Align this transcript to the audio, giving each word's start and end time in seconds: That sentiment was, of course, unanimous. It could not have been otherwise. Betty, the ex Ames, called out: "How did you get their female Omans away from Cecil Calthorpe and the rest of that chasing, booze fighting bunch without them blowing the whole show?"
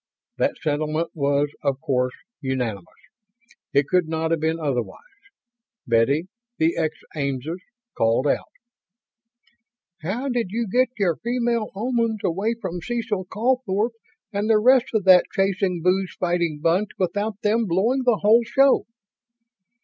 That 0.39 0.55
sentiment 0.63 1.11
was, 1.13 1.49
of 1.61 1.79
course, 1.79 2.15
unanimous. 2.41 2.87
It 3.71 3.87
could 3.87 4.07
not 4.07 4.31
have 4.31 4.39
been 4.39 4.59
otherwise. 4.59 4.97
Betty, 5.85 6.25
the 6.57 6.75
ex 6.75 6.95
Ames, 7.15 7.45
called 7.95 8.25
out: 8.25 8.49
"How 10.01 10.27
did 10.27 10.47
you 10.49 10.65
get 10.67 10.89
their 10.97 11.17
female 11.17 11.69
Omans 11.75 12.21
away 12.25 12.55
from 12.59 12.81
Cecil 12.81 13.25
Calthorpe 13.31 13.93
and 14.33 14.49
the 14.49 14.57
rest 14.57 14.85
of 14.95 15.03
that 15.03 15.25
chasing, 15.35 15.83
booze 15.83 16.15
fighting 16.19 16.61
bunch 16.63 16.89
without 16.97 17.39
them 17.43 17.67
blowing 17.67 18.01
the 18.03 18.21
whole 18.23 18.41
show?" 18.43 18.87